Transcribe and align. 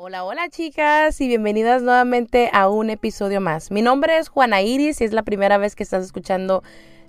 Hola, 0.00 0.22
hola 0.22 0.48
chicas 0.48 1.20
y 1.20 1.26
bienvenidas 1.26 1.82
nuevamente 1.82 2.50
a 2.52 2.68
un 2.68 2.88
episodio 2.88 3.40
más. 3.40 3.72
Mi 3.72 3.82
nombre 3.82 4.16
es 4.16 4.28
Juana 4.28 4.62
Iris 4.62 5.00
y 5.00 5.04
es 5.04 5.12
la 5.12 5.24
primera 5.24 5.58
vez 5.58 5.74
que 5.74 5.82
estás 5.82 6.04
escuchando 6.04 6.62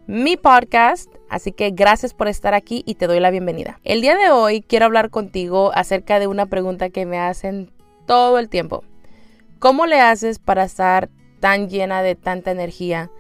mi 0.07 0.37
podcast, 0.37 1.07
así 1.29 1.51
que 1.51 1.69
gracias 1.69 2.15
por 2.15 2.27
estar 2.27 2.55
aquí 2.55 2.81
y 2.87 2.95
te 2.95 3.05
doy 3.05 3.19
la 3.19 3.29
bienvenida. 3.29 3.79
El 3.83 4.01
día 4.01 4.17
de 4.17 4.31
hoy 4.31 4.61
quiero 4.63 4.85
hablar 4.85 5.11
contigo 5.11 5.71
acerca 5.75 6.17
de 6.17 6.25
una 6.25 6.47
pregunta 6.47 6.89
que 6.89 7.05
me 7.05 7.19
hacen 7.19 7.69
todo 8.07 8.39
el 8.39 8.49
tiempo. 8.49 8.83
¿Cómo 9.59 9.85
le 9.85 10.01
haces 10.01 10.39
para 10.39 10.63
estar 10.63 11.09
tan 11.39 11.69
llena 11.69 12.01
de 12.01 12.15
tanta 12.15 12.49
energía, 12.49 13.11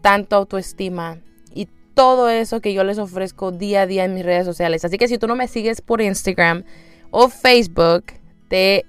tanta 0.00 0.36
autoestima 0.36 1.18
y 1.52 1.66
todo 1.94 2.28
eso 2.28 2.60
que 2.60 2.72
yo 2.72 2.84
les 2.84 2.98
ofrezco 2.98 3.50
día 3.50 3.82
a 3.82 3.86
día 3.88 4.04
en 4.04 4.14
mis 4.14 4.24
redes 4.24 4.44
sociales? 4.44 4.84
Así 4.84 4.96
que 4.96 5.08
si 5.08 5.18
tú 5.18 5.26
no 5.26 5.34
me 5.34 5.48
sigues 5.48 5.80
por 5.80 6.00
Instagram 6.00 6.62
o 7.10 7.28
Facebook, 7.28 8.04
te, 8.48 8.84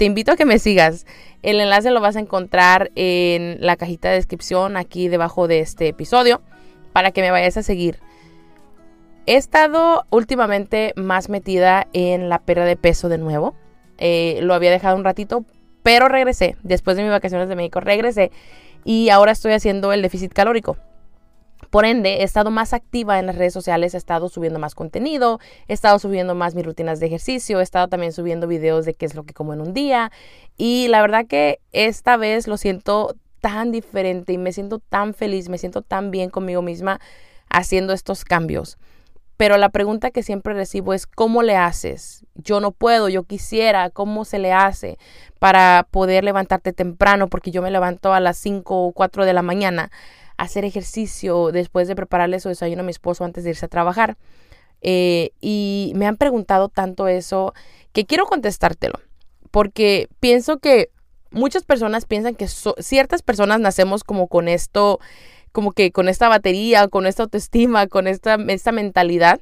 invito 0.00 0.32
a 0.32 0.36
que 0.36 0.44
me 0.44 0.58
sigas. 0.58 1.06
El 1.42 1.60
enlace 1.60 1.90
lo 1.90 2.00
vas 2.00 2.16
a 2.16 2.20
encontrar 2.20 2.90
en 2.94 3.58
la 3.60 3.76
cajita 3.76 4.10
de 4.10 4.16
descripción 4.16 4.76
aquí 4.76 5.08
debajo 5.08 5.48
de 5.48 5.60
este 5.60 5.88
episodio 5.88 6.40
para 6.92 7.10
que 7.10 7.22
me 7.22 7.30
vayas 7.30 7.56
a 7.56 7.62
seguir. 7.62 7.98
He 9.26 9.36
estado 9.36 10.04
últimamente 10.10 10.92
más 10.96 11.28
metida 11.28 11.86
en 11.92 12.28
la 12.28 12.40
pérdida 12.40 12.64
de 12.64 12.76
peso 12.76 13.08
de 13.08 13.18
nuevo. 13.18 13.54
Eh, 13.98 14.40
lo 14.42 14.54
había 14.54 14.70
dejado 14.70 14.96
un 14.96 15.04
ratito, 15.04 15.44
pero 15.82 16.08
regresé. 16.08 16.56
Después 16.62 16.96
de 16.96 17.02
mis 17.02 17.12
vacaciones 17.12 17.48
de 17.48 17.56
México, 17.56 17.80
regresé. 17.80 18.32
Y 18.84 19.10
ahora 19.10 19.32
estoy 19.32 19.52
haciendo 19.52 19.92
el 19.92 20.02
déficit 20.02 20.32
calórico. 20.32 20.76
Por 21.72 21.86
ende, 21.86 22.20
he 22.20 22.22
estado 22.22 22.50
más 22.50 22.74
activa 22.74 23.18
en 23.18 23.24
las 23.24 23.36
redes 23.36 23.54
sociales, 23.54 23.94
he 23.94 23.96
estado 23.96 24.28
subiendo 24.28 24.58
más 24.58 24.74
contenido, 24.74 25.40
he 25.68 25.72
estado 25.72 25.98
subiendo 25.98 26.34
más 26.34 26.54
mis 26.54 26.66
rutinas 26.66 27.00
de 27.00 27.06
ejercicio, 27.06 27.60
he 27.60 27.62
estado 27.62 27.88
también 27.88 28.12
subiendo 28.12 28.46
videos 28.46 28.84
de 28.84 28.92
qué 28.92 29.06
es 29.06 29.14
lo 29.14 29.24
que 29.24 29.32
como 29.32 29.54
en 29.54 29.62
un 29.62 29.72
día. 29.72 30.12
Y 30.58 30.88
la 30.88 31.00
verdad 31.00 31.24
que 31.26 31.60
esta 31.72 32.18
vez 32.18 32.46
lo 32.46 32.58
siento 32.58 33.16
tan 33.40 33.72
diferente 33.72 34.34
y 34.34 34.38
me 34.38 34.52
siento 34.52 34.80
tan 34.80 35.14
feliz, 35.14 35.48
me 35.48 35.56
siento 35.56 35.80
tan 35.80 36.10
bien 36.10 36.28
conmigo 36.28 36.60
misma 36.60 37.00
haciendo 37.48 37.94
estos 37.94 38.26
cambios. 38.26 38.76
Pero 39.38 39.56
la 39.56 39.70
pregunta 39.70 40.10
que 40.10 40.22
siempre 40.22 40.52
recibo 40.52 40.92
es, 40.92 41.06
¿cómo 41.06 41.42
le 41.42 41.56
haces? 41.56 42.26
Yo 42.34 42.60
no 42.60 42.72
puedo, 42.72 43.08
yo 43.08 43.22
quisiera, 43.22 43.88
¿cómo 43.88 44.26
se 44.26 44.38
le 44.38 44.52
hace 44.52 44.98
para 45.38 45.88
poder 45.90 46.22
levantarte 46.22 46.74
temprano? 46.74 47.28
Porque 47.28 47.50
yo 47.50 47.62
me 47.62 47.70
levanto 47.70 48.12
a 48.12 48.20
las 48.20 48.36
5 48.36 48.88
o 48.88 48.92
4 48.92 49.24
de 49.24 49.32
la 49.32 49.40
mañana 49.40 49.90
hacer 50.36 50.64
ejercicio 50.64 51.52
después 51.52 51.88
de 51.88 51.96
prepararle 51.96 52.40
su 52.40 52.48
desayuno 52.48 52.80
a 52.82 52.84
mi 52.84 52.90
esposo 52.90 53.24
antes 53.24 53.44
de 53.44 53.50
irse 53.50 53.66
a 53.66 53.68
trabajar. 53.68 54.16
Eh, 54.80 55.30
y 55.40 55.92
me 55.94 56.06
han 56.06 56.16
preguntado 56.16 56.68
tanto 56.68 57.06
eso 57.06 57.54
que 57.92 58.04
quiero 58.04 58.26
contestártelo, 58.26 58.98
porque 59.50 60.08
pienso 60.18 60.58
que 60.58 60.90
muchas 61.30 61.62
personas 61.62 62.04
piensan 62.04 62.34
que 62.34 62.48
ciertas 62.48 63.22
personas 63.22 63.60
nacemos 63.60 64.02
como 64.02 64.26
con 64.26 64.48
esto, 64.48 64.98
como 65.52 65.72
que 65.72 65.92
con 65.92 66.08
esta 66.08 66.28
batería, 66.28 66.88
con 66.88 67.06
esta 67.06 67.22
autoestima, 67.22 67.86
con 67.86 68.06
esta, 68.06 68.34
esta 68.48 68.72
mentalidad, 68.72 69.40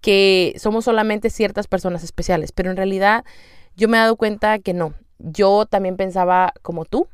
que 0.00 0.54
somos 0.58 0.84
solamente 0.84 1.28
ciertas 1.28 1.66
personas 1.66 2.02
especiales, 2.02 2.52
pero 2.52 2.70
en 2.70 2.76
realidad 2.76 3.24
yo 3.76 3.88
me 3.88 3.98
he 3.98 4.00
dado 4.00 4.16
cuenta 4.16 4.58
que 4.58 4.72
no, 4.72 4.94
yo 5.18 5.66
también 5.66 5.96
pensaba 5.96 6.54
como 6.62 6.84
tú, 6.84 7.08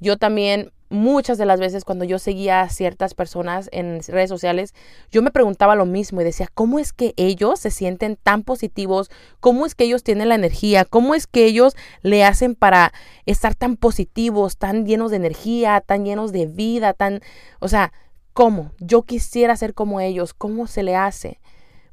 yo 0.00 0.18
también 0.18 0.72
muchas 0.88 1.38
de 1.38 1.46
las 1.46 1.60
veces 1.60 1.84
cuando 1.84 2.04
yo 2.04 2.18
seguía 2.18 2.60
a 2.60 2.68
ciertas 2.68 3.14
personas 3.14 3.68
en 3.72 4.00
redes 4.06 4.28
sociales, 4.28 4.74
yo 5.10 5.22
me 5.22 5.30
preguntaba 5.30 5.74
lo 5.74 5.86
mismo 5.86 6.20
y 6.20 6.24
decía, 6.24 6.48
¿cómo 6.54 6.78
es 6.78 6.92
que 6.92 7.14
ellos 7.16 7.60
se 7.60 7.70
sienten 7.70 8.16
tan 8.16 8.42
positivos? 8.42 9.10
¿Cómo 9.40 9.66
es 9.66 9.74
que 9.74 9.84
ellos 9.84 10.02
tienen 10.02 10.28
la 10.28 10.34
energía? 10.34 10.84
¿Cómo 10.84 11.14
es 11.14 11.26
que 11.26 11.44
ellos 11.44 11.76
le 12.02 12.24
hacen 12.24 12.54
para 12.54 12.92
estar 13.26 13.54
tan 13.54 13.76
positivos, 13.76 14.56
tan 14.56 14.86
llenos 14.86 15.10
de 15.10 15.16
energía, 15.16 15.80
tan 15.80 16.04
llenos 16.04 16.32
de 16.32 16.46
vida, 16.46 16.92
tan, 16.92 17.20
o 17.60 17.68
sea, 17.68 17.92
¿cómo? 18.32 18.72
Yo 18.78 19.02
quisiera 19.02 19.56
ser 19.56 19.74
como 19.74 20.00
ellos, 20.00 20.34
¿cómo 20.34 20.66
se 20.66 20.82
le 20.82 20.94
hace? 20.94 21.40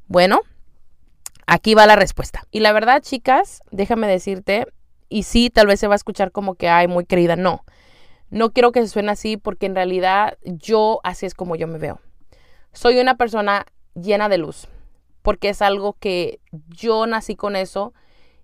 Bueno, 0.06 0.40
aquí 1.46 1.74
va 1.74 1.86
la 1.86 1.96
respuesta. 1.96 2.44
Y 2.50 2.60
la 2.60 2.72
verdad, 2.72 3.02
chicas, 3.02 3.62
déjame 3.70 4.06
decirte, 4.06 4.66
y 5.08 5.24
sí, 5.24 5.50
tal 5.50 5.66
vez 5.66 5.80
se 5.80 5.86
va 5.86 5.94
a 5.94 5.96
escuchar 5.96 6.32
como 6.32 6.54
que, 6.54 6.68
ay, 6.68 6.88
muy 6.88 7.04
querida, 7.04 7.36
no. 7.36 7.64
No 8.30 8.50
quiero 8.50 8.72
que 8.72 8.80
se 8.80 8.88
suene 8.88 9.12
así 9.12 9.36
porque 9.36 9.66
en 9.66 9.74
realidad 9.74 10.38
yo 10.44 11.00
así 11.04 11.26
es 11.26 11.34
como 11.34 11.56
yo 11.56 11.66
me 11.68 11.78
veo. 11.78 12.00
Soy 12.72 12.98
una 12.98 13.16
persona 13.16 13.66
llena 13.94 14.28
de 14.28 14.38
luz 14.38 14.68
porque 15.22 15.48
es 15.48 15.62
algo 15.62 15.94
que 15.98 16.40
yo 16.68 17.06
nací 17.06 17.36
con 17.36 17.56
eso 17.56 17.94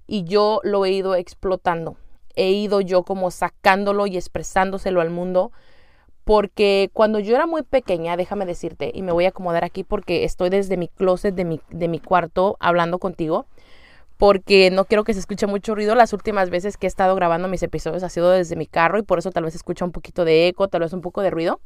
y 0.07 0.25
yo 0.25 0.61
lo 0.65 0.85
he 0.85 0.91
ido 0.91 1.15
explotando. 1.15 1.97
He 2.37 2.51
ido 2.51 2.81
yo 2.81 3.03
como 3.03 3.31
sacándolo 3.31 4.07
y 4.07 4.17
expresándoselo 4.17 5.01
al 5.01 5.11
mundo 5.11 5.53
porque 6.25 6.91
cuando 6.93 7.19
yo 7.19 7.35
era 7.35 7.47
muy 7.47 7.63
pequeña, 7.63 8.17
déjame 8.17 8.47
decirte, 8.47 8.93
y 8.95 9.03
me 9.03 9.13
voy 9.13 9.25
a 9.25 9.31
acomodar 9.31 9.65
aquí 9.65 9.85
porque 9.85 10.25
estoy 10.25 10.49
desde 10.49 10.77
mi 10.77 10.89
closet 10.89 11.35
de 11.35 11.45
mi, 11.45 11.61
de 11.71 11.89
mi 11.89 11.99
cuarto 11.99 12.57
hablando 12.61 12.99
contigo 12.99 13.47
porque 14.21 14.71
no 14.71 14.85
quiero 14.85 15.03
que 15.03 15.15
se 15.15 15.21
escuche 15.21 15.47
mucho 15.47 15.75
ruido. 15.75 15.95
Las 15.95 16.13
últimas 16.13 16.51
veces 16.51 16.77
que 16.77 16.87
he 16.87 16.89
estado 16.89 17.15
grabando 17.15 17.49
mis 17.49 17.63
episodios 17.63 18.03
ha 18.03 18.11
sido 18.11 18.31
desde 18.31 18.55
mi 18.55 18.67
carro 18.67 18.99
y 18.99 19.03
por 19.03 19.19
eso 19.19 19.31
tal 19.31 19.45
vez 19.45 19.55
escucha 19.55 19.87
un 19.87 19.93
poquito 19.93 20.27
de 20.27 20.47
eco, 20.47 20.69
tal 20.69 20.83
vez 20.83 20.93
un 20.93 21.01
poco 21.01 21.23
de 21.23 21.31
ruido. 21.31 21.59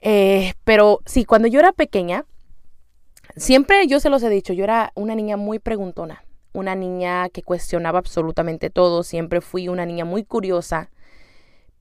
Eh, 0.00 0.54
pero 0.64 0.98
sí, 1.06 1.24
cuando 1.24 1.46
yo 1.46 1.60
era 1.60 1.70
pequeña, 1.70 2.24
siempre 3.36 3.86
yo 3.86 4.00
se 4.00 4.10
los 4.10 4.20
he 4.24 4.30
dicho, 4.30 4.52
yo 4.52 4.64
era 4.64 4.90
una 4.96 5.14
niña 5.14 5.36
muy 5.36 5.60
preguntona, 5.60 6.24
una 6.52 6.74
niña 6.74 7.28
que 7.28 7.44
cuestionaba 7.44 8.00
absolutamente 8.00 8.68
todo, 8.68 9.04
siempre 9.04 9.40
fui 9.40 9.68
una 9.68 9.86
niña 9.86 10.04
muy 10.04 10.24
curiosa, 10.24 10.90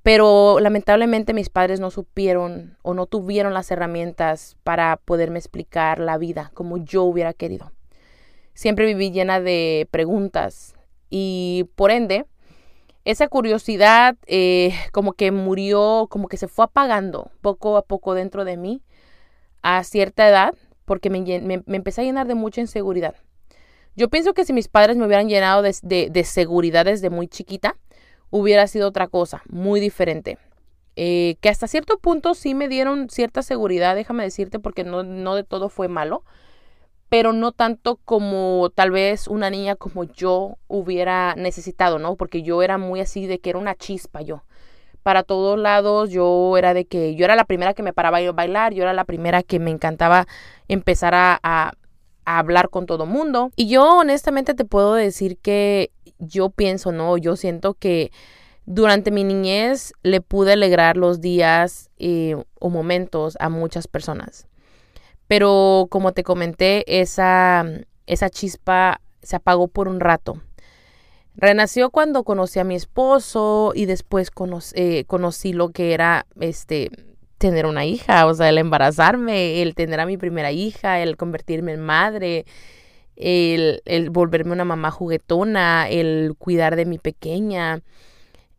pero 0.03 0.59
lamentablemente 0.59 1.33
mis 1.33 1.49
padres 1.49 1.79
no 1.79 1.89
supieron 1.89 2.77
o 2.83 2.93
no 2.93 3.07
tuvieron 3.07 3.55
las 3.55 3.71
herramientas 3.71 4.55
para 4.63 4.97
poderme 4.97 5.39
explicar 5.39 5.97
la 5.97 6.19
vida 6.19 6.51
como 6.53 6.77
yo 6.77 7.01
hubiera 7.05 7.33
querido 7.33 7.71
siempre 8.61 8.85
viví 8.85 9.09
llena 9.09 9.39
de 9.39 9.87
preguntas 9.89 10.75
y 11.09 11.65
por 11.73 11.89
ende 11.89 12.27
esa 13.05 13.27
curiosidad 13.27 14.17
eh, 14.27 14.71
como 14.91 15.13
que 15.13 15.31
murió, 15.31 16.05
como 16.11 16.27
que 16.27 16.37
se 16.37 16.47
fue 16.47 16.65
apagando 16.65 17.31
poco 17.41 17.75
a 17.75 17.81
poco 17.81 18.13
dentro 18.13 18.45
de 18.45 18.57
mí 18.57 18.83
a 19.63 19.83
cierta 19.83 20.29
edad 20.29 20.53
porque 20.85 21.09
me, 21.09 21.63
empecé 21.65 22.01
a 22.01 22.03
llenar 22.03 22.27
de 22.27 22.35
mucha 22.35 22.61
inseguridad. 22.61 23.15
Yo 23.95 24.09
pienso 24.09 24.35
que 24.35 24.45
si 24.45 24.53
mis 24.53 24.67
padres 24.67 24.95
me 24.95 25.07
hubieran 25.07 25.27
llenado 25.27 25.63
de, 25.63 26.09
de, 26.11 26.23
seguridad 26.23 26.85
desde 26.85 27.09
muy 27.09 27.27
chiquita, 27.27 27.77
hubiera 28.29 28.67
sido 28.67 28.89
otra 28.89 29.07
cosa, 29.07 29.41
muy 29.49 29.79
diferente. 29.79 30.37
Eh, 30.95 31.37
que 31.41 31.49
hasta 31.49 31.67
cierto 31.67 31.97
punto 31.97 32.35
sí 32.35 32.53
me 32.53 32.67
dieron 32.67 33.09
cierta 33.09 33.41
seguridad, 33.41 33.95
déjame 33.95 34.23
decirte, 34.23 34.59
porque 34.59 34.83
no, 34.83 35.01
no 35.01 35.33
de 35.33 35.43
todo 35.43 35.67
fue 35.69 35.87
malo 35.87 36.23
pero 37.11 37.33
no 37.33 37.51
tanto 37.51 37.97
como 38.05 38.71
tal 38.73 38.89
vez 38.89 39.27
una 39.27 39.49
niña 39.49 39.75
como 39.75 40.05
yo 40.05 40.55
hubiera 40.69 41.35
necesitado, 41.35 41.99
¿no? 41.99 42.15
Porque 42.15 42.41
yo 42.41 42.63
era 42.63 42.77
muy 42.77 43.01
así 43.01 43.27
de 43.27 43.39
que 43.39 43.49
era 43.49 43.59
una 43.59 43.75
chispa 43.75 44.21
yo. 44.21 44.43
Para 45.03 45.23
todos 45.23 45.59
lados 45.59 46.09
yo 46.09 46.57
era 46.57 46.73
de 46.73 46.85
que 46.85 47.15
yo 47.15 47.25
era 47.25 47.35
la 47.35 47.43
primera 47.43 47.73
que 47.73 47.83
me 47.83 47.91
paraba 47.91 48.19
a 48.19 48.31
bailar, 48.31 48.73
yo 48.73 48.83
era 48.83 48.93
la 48.93 49.03
primera 49.03 49.43
que 49.43 49.59
me 49.59 49.71
encantaba 49.71 50.25
empezar 50.69 51.13
a, 51.13 51.73
hablar 52.23 52.69
con 52.69 52.85
todo 52.85 53.05
mundo. 53.05 53.51
Y 53.57 53.67
yo 53.67 53.97
honestamente 53.97 54.53
te 54.53 54.63
puedo 54.63 54.93
decir 54.93 55.37
que 55.37 55.91
yo 56.17 56.49
pienso, 56.49 56.93
¿no? 56.93 57.17
Yo 57.17 57.35
siento 57.35 57.73
que 57.73 58.13
durante 58.65 59.11
mi 59.11 59.25
niñez 59.25 59.91
le 60.01 60.21
pude 60.21 60.53
alegrar 60.53 60.95
los 60.95 61.19
días 61.19 61.89
eh, 61.97 62.41
o 62.57 62.69
momentos 62.69 63.35
a 63.41 63.49
muchas 63.49 63.89
personas. 63.89 64.47
Pero 65.31 65.87
como 65.89 66.11
te 66.11 66.23
comenté, 66.23 66.83
esa, 66.99 67.63
esa 68.05 68.29
chispa 68.29 68.99
se 69.21 69.37
apagó 69.37 69.69
por 69.69 69.87
un 69.87 70.01
rato. 70.01 70.41
Renació 71.37 71.89
cuando 71.89 72.25
conocí 72.25 72.59
a 72.59 72.65
mi 72.65 72.75
esposo 72.75 73.71
y 73.73 73.85
después 73.85 74.29
eh, 74.73 75.05
conocí, 75.05 75.53
lo 75.53 75.69
que 75.69 75.93
era 75.93 76.25
este 76.41 76.91
tener 77.37 77.65
una 77.65 77.85
hija, 77.85 78.25
o 78.25 78.33
sea, 78.33 78.49
el 78.49 78.57
embarazarme, 78.57 79.61
el 79.61 79.73
tener 79.73 80.01
a 80.01 80.05
mi 80.05 80.17
primera 80.17 80.51
hija, 80.51 80.99
el 80.99 81.15
convertirme 81.15 81.71
en 81.71 81.79
madre, 81.79 82.45
el, 83.15 83.81
el 83.85 84.09
volverme 84.09 84.51
una 84.51 84.65
mamá 84.65 84.91
juguetona, 84.91 85.87
el 85.87 86.35
cuidar 86.37 86.75
de 86.75 86.83
mi 86.85 86.97
pequeña, 86.97 87.79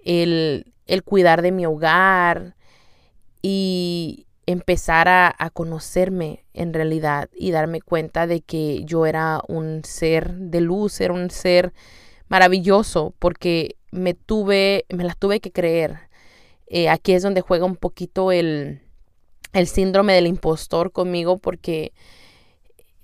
el, 0.02 0.72
el 0.86 1.02
cuidar 1.02 1.42
de 1.42 1.52
mi 1.52 1.66
hogar 1.66 2.56
y, 3.42 4.24
empezar 4.46 5.08
a, 5.08 5.50
conocerme 5.52 6.44
en 6.52 6.72
realidad 6.74 7.28
y 7.34 7.50
darme 7.50 7.80
cuenta 7.80 8.26
de 8.26 8.40
que 8.40 8.84
yo 8.84 9.06
era 9.06 9.40
un 9.48 9.84
ser 9.84 10.34
de 10.34 10.60
luz, 10.60 11.00
era 11.00 11.14
un 11.14 11.30
ser 11.30 11.72
maravilloso 12.28 13.14
porque 13.18 13.76
me 13.90 14.14
tuve, 14.14 14.84
me 14.88 15.04
la 15.04 15.14
tuve 15.14 15.40
que 15.40 15.52
creer. 15.52 15.98
Eh, 16.66 16.88
aquí 16.88 17.12
es 17.12 17.22
donde 17.22 17.40
juega 17.40 17.66
un 17.66 17.76
poquito 17.76 18.32
el, 18.32 18.80
el 19.52 19.66
síndrome 19.66 20.14
del 20.14 20.26
impostor 20.26 20.92
conmigo 20.92 21.38
porque 21.38 21.92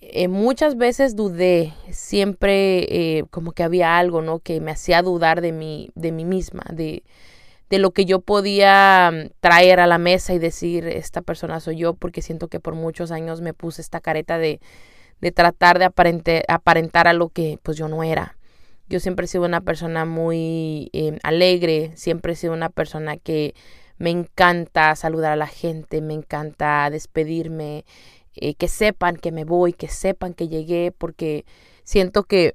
eh, 0.01 0.29
muchas 0.29 0.77
veces 0.77 1.17
dudé, 1.17 1.75
siempre 1.91 3.19
eh, 3.19 3.25
como 3.31 3.53
que 3.53 3.63
había 3.63 3.99
algo, 3.99 4.23
¿no? 4.23 4.39
Que 4.39 4.61
me 4.61 4.71
hacía 4.71 5.03
dudar 5.03 5.41
de 5.41 5.53
mí, 5.53 5.91
de 5.95 6.13
mí 6.13 6.25
misma, 6.25 6.65
de, 6.73 7.03
de 7.71 7.79
lo 7.79 7.91
que 7.91 8.05
yo 8.05 8.21
podía 8.21 9.11
mm, 9.13 9.31
traer 9.41 9.81
a 9.81 9.87
la 9.87 9.99
mesa 9.99 10.35
y 10.35 10.39
decir, 10.39 10.87
esta 10.87 11.23
persona 11.23 11.61
soy 11.61 11.77
yo, 11.77 11.95
porque 11.95 12.23
siento 12.23 12.49
que 12.49 12.61
por 12.61 12.75
muchos 12.75 13.11
años 13.11 13.41
me 13.41 13.55
puse 13.55 13.83
esta 13.83 14.01
careta 14.01 14.39
de, 14.39 14.61
de 15.21 15.33
tratar 15.33 15.79
de 15.79 15.87
aparente, 15.87 16.45
aparentar 16.49 17.09
a 17.09 17.13
lo 17.13 17.29
que 17.29 17.59
pues 17.63 17.77
yo 17.77 17.89
no 17.89 18.03
era. 18.03 18.37
Yo 18.89 19.01
siempre 19.01 19.27
he 19.27 19.29
sido 19.29 19.45
una 19.45 19.61
persona 19.61 20.05
muy 20.07 20.89
em, 20.93 21.19
alegre, 21.23 21.93
siempre 21.95 22.33
he 22.33 22.37
sido 22.37 22.55
una 22.55 22.71
persona 22.71 23.19
que 23.19 23.55
me 23.99 24.11
encanta 24.11 24.95
saludar 24.97 25.33
a 25.33 25.37
la 25.37 25.47
gente, 25.47 26.01
me 26.01 26.15
encanta 26.15 26.89
despedirme, 26.91 27.85
eh, 28.35 28.55
que 28.55 28.69
sepan 28.69 29.17
que 29.17 29.33
me 29.33 29.45
voy, 29.45 29.73
que 29.73 29.89
sepan 29.89 30.33
que 30.33 30.49
llegué, 30.49 30.93
porque 30.97 31.45
siento 31.85 32.25
que 32.25 32.55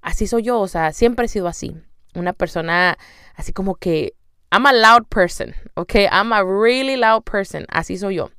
así 0.00 0.26
soy 0.26 0.44
yo, 0.44 0.60
o 0.60 0.68
sea, 0.68 0.92
siempre 0.92 1.26
he 1.26 1.28
sido 1.28 1.48
así. 1.48 1.76
Una 2.14 2.32
persona 2.32 2.96
así 3.34 3.52
como 3.52 3.74
que 3.74 4.14
I'm 4.50 4.66
a 4.66 4.72
loud 4.72 5.08
person, 5.08 5.54
ok? 5.74 5.94
I'm 6.10 6.32
a 6.32 6.42
really 6.42 6.96
loud 6.96 7.24
person. 7.24 7.66
Así 7.68 7.98
soy 7.98 8.16
yo. 8.16 8.30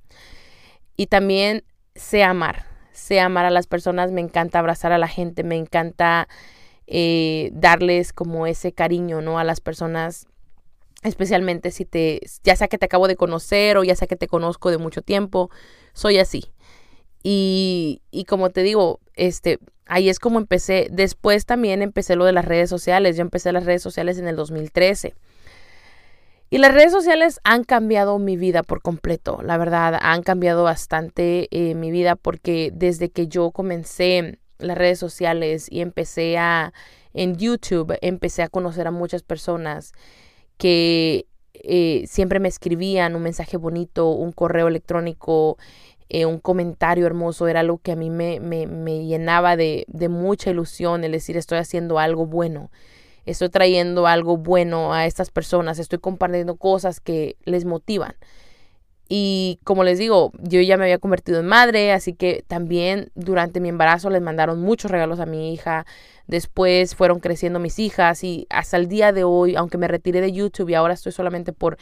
Y 0.96 1.08
también 1.08 1.64
sé 1.96 2.24
amar. 2.24 2.66
Sé 2.94 3.20
amar 3.20 3.46
a 3.46 3.52
las 3.52 3.68
personas. 3.68 4.12
Me 4.12 4.22
encanta 4.22 4.60
abrazar 4.60 4.92
a 4.92 4.98
la 4.98 5.08
gente. 5.08 5.44
Me 5.44 5.56
encanta 5.56 6.28
eh, 6.88 7.52
darles 7.54 8.12
como 8.12 8.48
ese 8.48 8.74
cariño, 8.74 9.22
¿no? 9.22 9.38
A 9.38 9.44
las 9.44 9.62
personas. 9.62 10.28
Especialmente 11.04 11.72
si 11.72 11.86
te, 11.86 12.20
ya 12.44 12.56
sea 12.56 12.68
que 12.68 12.78
te 12.78 12.86
acabo 12.86 13.08
de 13.08 13.16
conocer 13.16 13.78
o 13.78 13.84
ya 13.86 13.96
sea 13.96 14.08
que 14.08 14.18
te 14.18 14.28
conozco 14.28 14.72
de 14.72 14.80
mucho 14.80 15.02
tiempo. 15.02 15.50
Soy 15.94 16.18
así. 16.18 16.52
Y, 17.24 18.02
y 18.12 18.26
como 18.26 18.50
te 18.50 18.64
digo, 18.64 19.00
este, 19.14 19.60
ahí 19.86 20.10
es 20.10 20.20
como 20.20 20.40
empecé. 20.40 20.88
Después 20.92 21.46
también 21.46 21.82
empecé 21.84 22.16
lo 22.16 22.26
de 22.26 22.34
las 22.34 22.46
redes 22.46 22.70
sociales. 22.70 23.16
Yo 23.16 23.22
empecé 23.22 23.52
las 23.52 23.66
redes 23.66 23.84
sociales 23.84 24.18
en 24.18 24.28
el 24.28 24.36
2013. 24.36 25.14
Y 26.52 26.58
las 26.58 26.74
redes 26.74 26.92
sociales 26.92 27.40
han 27.44 27.64
cambiado 27.64 28.18
mi 28.18 28.36
vida 28.36 28.64
por 28.64 28.82
completo, 28.82 29.40
la 29.44 29.58
verdad, 29.58 30.00
han 30.02 30.24
cambiado 30.24 30.64
bastante 30.64 31.48
eh, 31.52 31.76
mi 31.76 31.92
vida 31.92 32.16
porque 32.16 32.72
desde 32.74 33.12
que 33.12 33.28
yo 33.28 33.52
comencé 33.52 34.40
las 34.58 34.78
redes 34.78 34.98
sociales 34.98 35.68
y 35.70 35.82
empecé 35.82 36.40
a, 36.40 36.74
en 37.14 37.38
YouTube, 37.38 37.96
empecé 38.02 38.42
a 38.42 38.50
conocer 38.50 38.88
a 38.88 38.92
muchas 38.92 39.22
personas 39.22 39.94
que 40.58 41.28
eh, 41.54 42.06
siempre 42.08 42.40
me 42.40 42.50
escribían 42.50 43.16
un 43.16 43.22
mensaje 43.22 43.58
bonito, 43.58 44.10
un 44.10 44.32
correo 44.32 44.68
electrónico, 44.68 45.58
eh, 46.10 46.26
un 46.26 46.40
comentario 46.40 47.06
hermoso, 47.06 47.48
era 47.48 47.60
algo 47.60 47.78
que 47.78 47.92
a 47.92 47.96
mí 47.96 48.10
me, 48.10 48.40
me, 48.40 48.66
me 48.66 49.06
llenaba 49.06 49.56
de, 49.56 49.86
de 49.88 50.10
mucha 50.10 50.50
ilusión, 50.50 51.04
el 51.04 51.12
decir 51.12 51.38
estoy 51.38 51.60
haciendo 51.60 52.00
algo 52.00 52.26
bueno 52.26 52.72
estoy 53.26 53.50
trayendo 53.50 54.08
algo 54.08 54.38
bueno 54.38 54.94
a 54.94 55.06
estas 55.06 55.32
personas, 55.32 55.80
estoy 55.80 56.00
compartiendo 56.00 56.56
cosas 56.56 57.00
que 57.00 57.38
les 57.46 57.66
motivan. 57.66 58.16
Y 59.12 59.60
como 59.64 59.84
les 59.84 59.98
digo, 59.98 60.32
yo 60.38 60.62
ya 60.62 60.78
me 60.78 60.84
había 60.84 61.00
convertido 61.00 61.40
en 61.40 61.48
madre, 61.48 61.92
así 61.92 62.14
que 62.14 62.44
también 62.48 63.12
durante 63.16 63.60
mi 63.60 63.70
embarazo 63.70 64.12
les 64.12 64.22
mandaron 64.22 64.62
muchos 64.62 64.92
regalos 64.92 65.20
a 65.20 65.26
mi 65.26 65.52
hija. 65.52 65.88
Después 66.28 66.94
fueron 66.96 67.20
creciendo 67.20 67.58
mis 67.60 67.80
hijas 67.80 68.24
y 68.24 68.46
hasta 68.52 68.78
el 68.78 68.88
día 68.88 69.12
de 69.12 69.24
hoy, 69.24 69.56
aunque 69.56 69.80
me 69.80 69.88
retiré 69.88 70.22
de 70.22 70.32
YouTube 70.32 70.70
y 70.70 70.76
ahora 70.76 70.94
estoy 70.94 71.12
solamente 71.12 71.54
por 71.54 71.78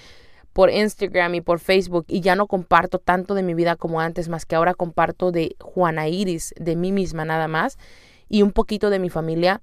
por 0.54 0.72
Instagram 0.72 1.36
y 1.36 1.42
por 1.42 1.60
Facebook 1.60 2.06
y 2.08 2.22
ya 2.22 2.36
no 2.36 2.48
comparto 2.48 2.98
tanto 2.98 3.36
de 3.36 3.44
mi 3.44 3.54
vida 3.54 3.76
como 3.76 4.02
antes, 4.02 4.28
más 4.28 4.48
que 4.48 4.56
ahora 4.56 4.74
comparto 4.74 5.32
de 5.32 5.56
Juana 5.62 6.08
Iris, 6.08 6.56
de 6.60 6.76
mí 6.76 6.92
misma 6.92 7.26
nada 7.26 7.48
más 7.48 7.78
y 8.28 8.42
un 8.42 8.52
poquito 8.52 8.90
de 8.90 8.98
mi 8.98 9.12
familia 9.12 9.62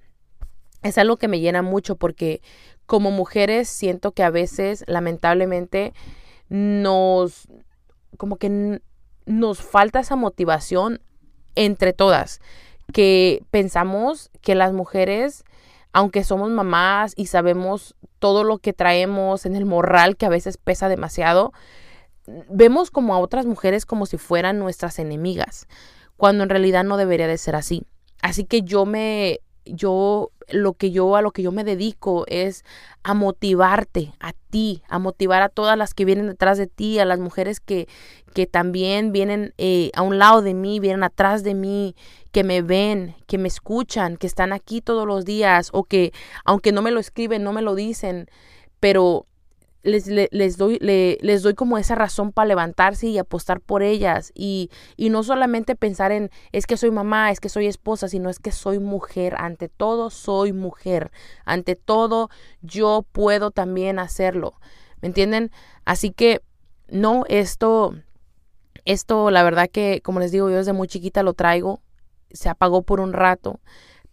es 0.84 0.98
algo 0.98 1.16
que 1.16 1.26
me 1.28 1.40
llena 1.40 1.62
mucho 1.62 1.96
porque 1.96 2.40
como 2.86 3.10
mujeres 3.10 3.68
siento 3.68 4.12
que 4.12 4.22
a 4.22 4.30
veces 4.30 4.84
lamentablemente 4.86 5.92
nos 6.48 7.48
como 8.16 8.36
que 8.36 8.80
nos 9.26 9.60
falta 9.60 10.00
esa 10.00 10.14
motivación 10.14 11.00
entre 11.56 11.92
todas 11.92 12.40
que 12.92 13.42
pensamos 13.50 14.30
que 14.42 14.54
las 14.54 14.72
mujeres 14.72 15.44
aunque 15.92 16.22
somos 16.22 16.50
mamás 16.50 17.14
y 17.16 17.26
sabemos 17.26 17.96
todo 18.18 18.44
lo 18.44 18.58
que 18.58 18.72
traemos 18.72 19.46
en 19.46 19.56
el 19.56 19.64
morral 19.64 20.16
que 20.16 20.26
a 20.26 20.30
veces 20.30 20.58
pesa 20.58 20.88
demasiado 20.88 21.52
vemos 22.26 22.90
como 22.90 23.14
a 23.14 23.18
otras 23.18 23.46
mujeres 23.46 23.86
como 23.86 24.04
si 24.04 24.18
fueran 24.18 24.58
nuestras 24.58 24.98
enemigas 24.98 25.66
cuando 26.16 26.44
en 26.44 26.50
realidad 26.50 26.84
no 26.84 26.96
debería 26.96 27.26
de 27.26 27.38
ser 27.38 27.56
así. 27.56 27.82
Así 28.22 28.44
que 28.44 28.62
yo 28.62 28.86
me 28.86 29.40
yo 29.64 30.30
lo 30.50 30.74
que 30.74 30.90
yo 30.90 31.16
a 31.16 31.22
lo 31.22 31.30
que 31.30 31.42
yo 31.42 31.52
me 31.52 31.64
dedico 31.64 32.24
es 32.28 32.64
a 33.02 33.14
motivarte 33.14 34.12
a 34.20 34.32
ti, 34.50 34.82
a 34.88 34.98
motivar 34.98 35.42
a 35.42 35.48
todas 35.48 35.76
las 35.76 35.94
que 35.94 36.04
vienen 36.04 36.28
detrás 36.28 36.58
de 36.58 36.66
ti, 36.66 36.98
a 36.98 37.04
las 37.04 37.18
mujeres 37.18 37.60
que, 37.60 37.88
que 38.32 38.46
también 38.46 39.12
vienen 39.12 39.54
eh, 39.58 39.90
a 39.94 40.02
un 40.02 40.18
lado 40.18 40.42
de 40.42 40.54
mí, 40.54 40.80
vienen 40.80 41.02
atrás 41.02 41.42
de 41.42 41.54
mí, 41.54 41.94
que 42.32 42.44
me 42.44 42.62
ven, 42.62 43.14
que 43.26 43.38
me 43.38 43.48
escuchan, 43.48 44.16
que 44.16 44.26
están 44.26 44.52
aquí 44.52 44.80
todos 44.80 45.06
los 45.06 45.24
días 45.24 45.70
o 45.72 45.84
que 45.84 46.12
aunque 46.44 46.72
no 46.72 46.82
me 46.82 46.90
lo 46.90 47.00
escriben, 47.00 47.42
no 47.42 47.52
me 47.52 47.62
lo 47.62 47.74
dicen, 47.74 48.26
pero 48.80 49.26
les, 49.84 50.06
les, 50.06 50.56
doy, 50.56 50.78
les 50.80 51.42
doy 51.42 51.54
como 51.54 51.78
esa 51.78 51.94
razón 51.94 52.32
para 52.32 52.48
levantarse 52.48 53.06
y 53.06 53.18
apostar 53.18 53.60
por 53.60 53.82
ellas. 53.82 54.32
Y, 54.34 54.70
y 54.96 55.10
no 55.10 55.22
solamente 55.22 55.76
pensar 55.76 56.10
en 56.10 56.30
es 56.52 56.66
que 56.66 56.76
soy 56.76 56.90
mamá, 56.90 57.30
es 57.30 57.38
que 57.38 57.48
soy 57.48 57.66
esposa, 57.66 58.08
sino 58.08 58.30
es 58.30 58.38
que 58.38 58.50
soy 58.50 58.78
mujer. 58.78 59.36
Ante 59.38 59.68
todo, 59.68 60.10
soy 60.10 60.52
mujer. 60.52 61.12
Ante 61.44 61.76
todo, 61.76 62.30
yo 62.62 63.04
puedo 63.12 63.50
también 63.50 63.98
hacerlo. 63.98 64.54
¿Me 65.02 65.08
entienden? 65.08 65.50
Así 65.84 66.10
que, 66.10 66.40
no, 66.88 67.24
esto, 67.28 67.94
esto, 68.86 69.30
la 69.30 69.42
verdad 69.42 69.68
que, 69.70 70.00
como 70.02 70.18
les 70.18 70.32
digo, 70.32 70.48
yo 70.48 70.56
desde 70.56 70.72
muy 70.72 70.88
chiquita 70.88 71.22
lo 71.22 71.34
traigo. 71.34 71.82
Se 72.30 72.48
apagó 72.48 72.82
por 72.82 73.00
un 73.00 73.12
rato. 73.12 73.60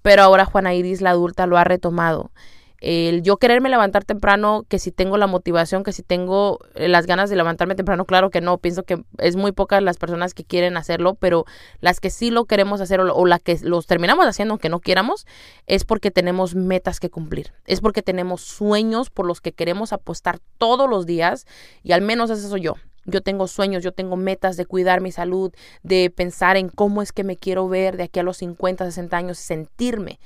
Pero 0.01 0.23
ahora 0.23 0.45
Juana 0.45 0.73
Iris, 0.73 0.99
la 1.01 1.11
adulta, 1.11 1.45
lo 1.47 1.57
ha 1.57 1.63
retomado 1.63 2.31
el 2.81 3.21
yo 3.21 3.37
quererme 3.37 3.69
levantar 3.69 4.03
temprano, 4.03 4.65
que 4.67 4.79
si 4.79 4.91
tengo 4.91 5.17
la 5.17 5.27
motivación, 5.27 5.83
que 5.83 5.93
si 5.93 6.01
tengo 6.01 6.57
eh, 6.73 6.87
las 6.87 7.05
ganas 7.05 7.29
de 7.29 7.35
levantarme 7.35 7.75
temprano, 7.75 8.05
claro 8.05 8.31
que 8.31 8.41
no, 8.41 8.57
pienso 8.57 8.81
que 8.83 9.03
es 9.19 9.35
muy 9.35 9.51
pocas 9.51 9.83
las 9.83 9.97
personas 9.97 10.33
que 10.33 10.43
quieren 10.43 10.75
hacerlo, 10.77 11.13
pero 11.13 11.45
las 11.79 11.99
que 11.99 12.09
sí 12.09 12.31
lo 12.31 12.45
queremos 12.45 12.81
hacer 12.81 12.99
o, 12.99 13.25
las 13.27 13.41
que 13.41 13.59
los 13.61 13.85
terminamos 13.85 14.25
haciendo 14.25 14.53
aunque 14.53 14.69
no 14.69 14.79
quieramos, 14.79 15.27
es 15.67 15.85
porque 15.85 16.09
tenemos 16.09 16.55
metas 16.55 16.99
que 16.99 17.11
cumplir, 17.11 17.53
es 17.65 17.81
porque 17.81 18.01
tenemos 18.01 18.41
sueños 18.41 19.11
por 19.11 19.27
los 19.27 19.41
que 19.41 19.51
queremos 19.51 19.93
apostar 19.93 20.39
todos 20.57 20.89
los 20.89 21.05
días 21.05 21.45
y 21.83 21.91
al 21.91 22.01
menos 22.01 22.31
eso 22.31 22.49
soy 22.49 22.61
yo. 22.61 22.75
Yo 23.05 23.21
tengo 23.21 23.47
sueños, 23.47 23.83
yo 23.83 23.93
tengo 23.93 24.15
metas 24.15 24.57
de 24.57 24.67
cuidar 24.67 25.01
mi 25.01 25.11
salud, 25.11 25.51
de 25.81 26.11
pensar 26.11 26.55
en 26.55 26.69
cómo 26.69 27.01
es 27.01 27.11
que 27.11 27.23
me 27.23 27.35
quiero 27.35 27.67
ver 27.67 27.97
de 27.97 28.03
aquí 28.03 28.19
a 28.19 28.23
los 28.23 28.37
50, 28.37 28.85
60 28.85 29.17
años, 29.17 29.39
sentirme 29.39 30.19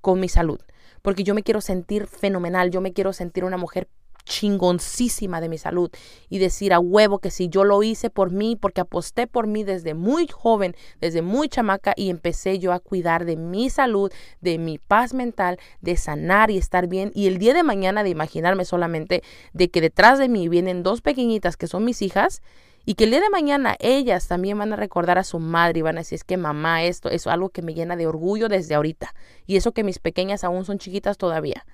con 0.00 0.18
mi 0.18 0.28
salud 0.28 0.60
porque 1.02 1.24
yo 1.24 1.34
me 1.34 1.42
quiero 1.42 1.60
sentir 1.60 2.06
fenomenal, 2.06 2.70
yo 2.70 2.80
me 2.80 2.92
quiero 2.92 3.12
sentir 3.12 3.44
una 3.44 3.56
mujer 3.56 3.88
chingoncísima 4.24 5.40
de 5.40 5.48
mi 5.48 5.58
salud 5.58 5.90
y 6.28 6.38
decir 6.38 6.72
a 6.72 6.78
huevo 6.78 7.18
que 7.18 7.30
si 7.30 7.48
yo 7.48 7.64
lo 7.64 7.82
hice 7.82 8.10
por 8.10 8.30
mí, 8.30 8.56
porque 8.56 8.80
aposté 8.80 9.26
por 9.26 9.46
mí 9.46 9.64
desde 9.64 9.94
muy 9.94 10.28
joven, 10.28 10.76
desde 11.00 11.22
muy 11.22 11.48
chamaca 11.48 11.94
y 11.96 12.10
empecé 12.10 12.58
yo 12.58 12.72
a 12.72 12.80
cuidar 12.80 13.24
de 13.24 13.36
mi 13.36 13.70
salud, 13.70 14.12
de 14.40 14.58
mi 14.58 14.78
paz 14.78 15.14
mental, 15.14 15.58
de 15.80 15.96
sanar 15.96 16.50
y 16.50 16.58
estar 16.58 16.86
bien. 16.86 17.10
Y 17.14 17.26
el 17.26 17.38
día 17.38 17.54
de 17.54 17.62
mañana 17.62 18.02
de 18.02 18.10
imaginarme 18.10 18.64
solamente 18.64 19.22
de 19.52 19.68
que 19.68 19.80
detrás 19.80 20.18
de 20.18 20.28
mí 20.28 20.48
vienen 20.48 20.82
dos 20.82 21.00
pequeñitas 21.00 21.56
que 21.56 21.66
son 21.66 21.84
mis 21.84 22.02
hijas 22.02 22.42
y 22.84 22.94
que 22.94 23.04
el 23.04 23.10
día 23.10 23.20
de 23.20 23.30
mañana 23.30 23.76
ellas 23.78 24.26
también 24.26 24.58
van 24.58 24.72
a 24.72 24.76
recordar 24.76 25.18
a 25.18 25.24
su 25.24 25.38
madre 25.38 25.80
y 25.80 25.82
van 25.82 25.96
a 25.96 26.00
decir, 26.00 26.16
es 26.16 26.24
que 26.24 26.36
mamá, 26.36 26.84
esto 26.84 27.10
es 27.10 27.26
algo 27.26 27.50
que 27.50 27.62
me 27.62 27.74
llena 27.74 27.96
de 27.96 28.06
orgullo 28.06 28.48
desde 28.48 28.74
ahorita. 28.74 29.14
Y 29.46 29.56
eso 29.56 29.72
que 29.72 29.84
mis 29.84 29.98
pequeñas 29.98 30.44
aún 30.44 30.64
son 30.64 30.78
chiquitas 30.78 31.18
todavía. 31.18 31.66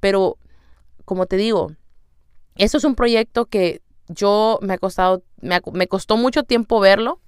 Pero, 0.00 0.38
como 1.04 1.26
te 1.26 1.36
digo, 1.36 1.72
eso 2.56 2.78
es 2.78 2.84
un 2.84 2.96
proyecto 2.96 3.46
que 3.46 3.82
yo 4.08 4.58
me 4.62 4.74
ha 4.74 4.78
costado, 4.78 5.22
me, 5.40 5.60
me 5.72 5.86
costó 5.86 6.16
mucho 6.16 6.42
tiempo 6.42 6.80
verlo, 6.80 7.20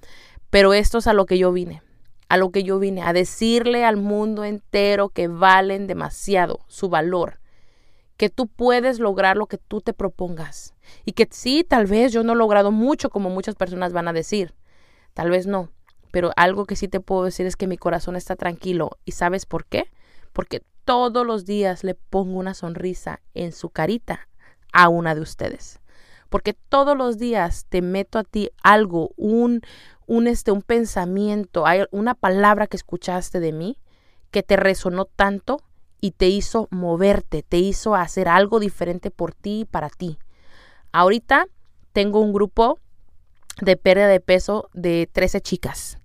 pero 0.51 0.75
esto 0.75 0.99
es 0.99 1.07
a 1.07 1.13
lo 1.13 1.25
que 1.25 1.39
yo 1.39 1.53
vine. 1.53 1.83
A 2.29 2.37
lo 2.37 2.51
que 2.51 2.65
yo 2.65 2.79
vine, 2.79 3.03
a 3.03 3.13
decirle 3.13 3.85
al 3.85 3.97
mundo 3.97 4.45
entero 4.45 5.09
que 5.11 5.29
valen 5.29 5.87
demasiado 5.87 6.65
su 6.69 6.89
valor 6.89 7.39
que 8.17 8.31
tú 8.31 8.47
puedes 8.47 8.99
lograr 8.99 9.37
lo 9.37 9.47
que 9.47 9.59
tú 9.59 9.81
te 9.81 9.93
propongas. 9.93 10.75
Y 11.05 11.13
que 11.13 11.29
sí, 11.31 11.65
tal 11.65 11.87
vez 11.87 12.13
yo 12.13 12.23
no 12.23 12.35
he 12.35 12.37
logrado 12.37 12.71
mucho 12.71 13.11
como 13.11 13.31
muchas 13.31 13.55
personas 13.55 13.93
van 13.93 14.09
a 14.09 14.13
decir. 14.13 14.55
Tal 15.15 15.31
vez 15.31 15.47
no. 15.47 15.71
Pero 16.11 16.31
algo 16.37 16.65
que 16.65 16.77
sí 16.77 16.89
te 16.89 17.01
puedo 17.01 17.25
decir 17.25 17.47
es 17.47 17.57
que 17.57 17.67
mi 17.67 17.77
corazón 17.77 18.17
está 18.17 18.37
tranquilo. 18.37 18.99
¿Y 19.05 19.13
sabes 19.13 19.47
por 19.47 19.67
qué? 19.67 19.91
Porque 20.33 20.63
todos 20.85 21.27
los 21.27 21.45
días 21.45 21.83
le 21.83 21.95
pongo 21.95 22.39
una 22.39 22.55
sonrisa 22.55 23.21
en 23.35 23.53
su 23.53 23.71
carita 23.71 24.29
a 24.73 24.89
una 24.89 25.15
de 25.15 25.21
ustedes 25.21 25.81
porque 26.35 26.53
todos 26.53 26.97
los 26.97 27.17
días 27.17 27.67
te 27.69 27.81
meto 27.81 28.19
a 28.19 28.25
ti 28.25 28.51
algo, 28.65 29.13
un, 29.17 29.61
un, 30.09 30.27
este, 30.27 30.51
un 30.51 30.63
pensamiento, 30.63 31.65
una 31.93 32.15
palabra 32.17 32.67
que 32.67 32.77
escuchaste 32.77 33.39
de 33.39 33.53
mí 33.53 33.79
que 34.33 34.43
te 34.43 34.57
resonó 34.57 35.05
tanto 35.05 35.61
y 36.05 36.11
te 36.11 36.29
hizo 36.29 36.69
moverte, 36.71 37.43
te 37.43 37.57
hizo 37.57 37.95
hacer 37.95 38.29
algo 38.29 38.61
diferente 38.61 39.11
por 39.11 39.33
ti 39.33 39.61
y 39.61 39.65
para 39.65 39.89
ti. 39.89 40.19
Ahorita 40.93 41.47
tengo 41.95 42.21
un 42.21 42.35
grupo 42.35 42.79
de 43.63 43.79
pérdida 43.79 44.09
de 44.09 44.21
peso 44.21 44.69
de 44.75 45.09
13 45.11 45.41
chicas 45.41 45.99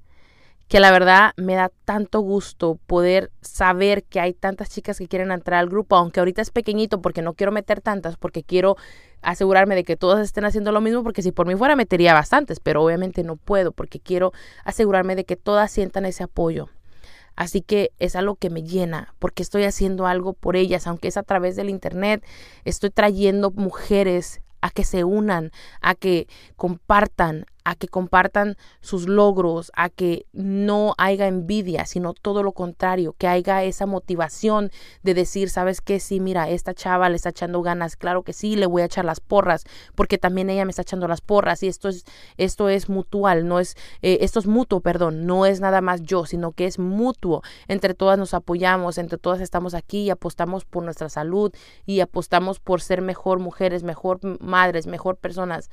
que 0.70 0.80
la 0.80 0.92
verdad 0.92 1.34
me 1.36 1.56
da 1.56 1.70
tanto 1.84 2.22
gusto 2.22 2.80
poder 2.88 3.30
saber 3.42 4.06
que 4.06 4.22
hay 4.22 4.34
tantas 4.34 4.70
chicas 4.70 5.00
que 5.00 5.10
quieren 5.10 5.32
entrar 5.32 5.60
al 5.60 5.68
grupo, 5.68 5.98
aunque 5.98 6.22
ahorita 6.22 6.44
es 6.44 6.52
pequeñito 6.52 7.02
porque 7.02 7.22
no 7.22 7.34
quiero 7.34 7.52
meter 7.52 7.82
tantas, 7.82 8.16
porque 8.16 8.44
quiero 8.44 8.78
asegurarme 9.22 9.76
de 9.76 9.84
que 9.84 9.98
todas 9.98 10.22
estén 10.22 10.46
haciendo 10.46 10.72
lo 10.72 10.80
mismo, 10.80 11.04
porque 11.04 11.24
si 11.24 11.34
por 11.34 11.46
mí 11.46 11.56
fuera 11.56 11.76
metería 11.76 12.14
bastantes, 12.14 12.62
pero 12.62 12.84
obviamente 12.84 13.24
no 13.24 13.36
puedo 13.36 13.74
porque 13.74 14.00
quiero 14.00 14.32
asegurarme 14.64 15.18
de 15.18 15.26
que 15.26 15.36
todas 15.36 15.72
sientan 15.72 16.06
ese 16.06 16.24
apoyo. 16.24 16.70
Así 17.40 17.62
que 17.62 17.94
es 18.00 18.18
algo 18.18 18.36
que 18.36 18.50
me 18.50 18.64
llena, 18.64 19.16
porque 19.18 19.44
estoy 19.44 19.64
haciendo 19.64 20.08
algo 20.08 20.34
por 20.34 20.58
ellas, 20.58 20.88
aunque 20.88 21.08
es 21.08 21.16
a 21.16 21.24
través 21.24 21.56
del 21.56 21.70
Internet, 21.70 22.22
estoy 22.66 22.90
trayendo 22.90 23.50
mujeres 23.52 24.42
a 24.60 24.70
que 24.72 24.84
se 24.84 25.06
unan, 25.06 25.52
a 25.80 25.96
que 25.96 26.28
compartan, 26.58 27.46
a 27.70 27.76
que 27.76 27.88
compartan 27.88 28.58
sus 28.82 29.08
logros, 29.08 29.72
a 29.76 29.90
que 29.90 30.26
no 30.34 30.96
haya 30.98 31.28
envidia, 31.28 31.86
sino 31.86 32.16
todo 32.16 32.42
lo 32.42 32.52
contrario, 32.54 33.14
que 33.16 33.28
haya 33.28 33.64
esa 33.64 33.86
motivación 33.86 34.72
de 35.04 35.14
decir, 35.14 35.52
sabes 35.52 35.80
qué, 35.80 36.00
sí, 36.00 36.20
mira, 36.20 36.50
esta 36.50 36.74
chava 36.74 37.10
le 37.10 37.16
está 37.16 37.30
echando 37.30 37.62
ganas, 37.62 37.96
claro 37.96 38.24
que 38.24 38.34
sí, 38.34 38.56
le 38.56 38.66
voy 38.66 38.82
a 38.82 38.86
echar 38.86 39.06
las 39.06 39.20
porras, 39.20 39.66
porque 39.94 40.18
también 40.18 40.50
ella 40.50 40.66
me 40.66 40.72
está 40.72 40.82
echando 40.82 41.08
las 41.08 41.22
porras 41.22 41.62
y 41.62 41.68
esto 41.68 41.90
es, 41.90 42.06
esto 42.38 42.70
es 42.70 42.90
mutual, 42.90 43.48
no 43.48 43.60
es, 43.60 43.76
eh, 44.02 44.18
esto 44.22 44.40
es 44.40 44.48
mutuo, 44.48 44.82
perdón, 44.82 45.28
no 45.28 45.46
es 45.46 45.60
nada 45.62 45.82
más 45.82 46.02
yo, 46.02 46.26
sino 46.26 46.54
que 46.54 46.66
es 46.66 46.80
mutuo, 46.80 47.44
entre 47.68 47.94
todas 47.94 48.18
nos 48.18 48.34
apoyamos, 48.34 48.98
entre 48.98 49.20
todas 49.20 49.42
estamos 49.42 49.76
aquí 49.76 50.06
y 50.06 50.10
apostamos 50.10 50.66
por 50.66 50.84
nuestra 50.84 51.10
salud 51.10 51.54
y 51.86 52.00
apostamos 52.00 52.60
por 52.60 52.82
ser 52.82 53.04
mejor 53.04 53.38
mujeres, 53.38 53.84
mejor 53.84 54.20
madres, 54.42 54.88
mejor 54.88 55.18
personas 55.18 55.70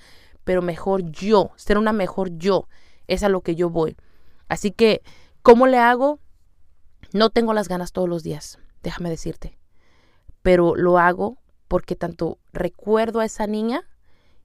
pero 0.46 0.62
mejor 0.62 1.02
yo, 1.10 1.50
ser 1.56 1.76
una 1.76 1.92
mejor 1.92 2.30
yo. 2.38 2.68
Es 3.08 3.24
a 3.24 3.28
lo 3.28 3.40
que 3.40 3.56
yo 3.56 3.68
voy. 3.68 3.96
Así 4.46 4.70
que, 4.70 5.02
¿cómo 5.42 5.66
le 5.66 5.78
hago? 5.78 6.20
No 7.12 7.30
tengo 7.30 7.52
las 7.52 7.66
ganas 7.66 7.90
todos 7.90 8.08
los 8.08 8.22
días, 8.22 8.60
déjame 8.80 9.10
decirte. 9.10 9.58
Pero 10.42 10.76
lo 10.76 10.98
hago 10.98 11.38
porque 11.66 11.96
tanto 11.96 12.38
recuerdo 12.52 13.18
a 13.18 13.24
esa 13.24 13.48
niña 13.48 13.82